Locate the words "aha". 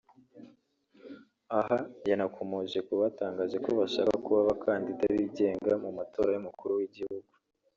1.57-1.77